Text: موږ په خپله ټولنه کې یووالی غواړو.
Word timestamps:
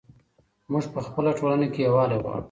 موږ 0.71 0.85
په 0.93 0.99
خپله 1.07 1.31
ټولنه 1.39 1.67
کې 1.73 1.79
یووالی 1.87 2.17
غواړو. 2.23 2.39